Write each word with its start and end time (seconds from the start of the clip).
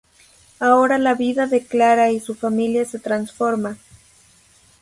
Ahora 0.59 0.97
la 0.97 1.13
vida 1.13 1.45
de 1.45 1.63
"Clara" 1.63 2.09
y 2.09 2.19
su 2.19 2.33
familia 2.33 2.85
se 2.85 2.97
transforma. 2.97 3.77